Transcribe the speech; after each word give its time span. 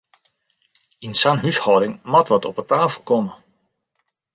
Yn 1.05 1.13
sa'n 1.21 1.41
húshâlding 1.43 1.95
moat 2.11 2.29
wat 2.31 2.47
op 2.49 2.55
'e 2.59 2.65
tafel 2.69 3.01
komme! 3.09 3.33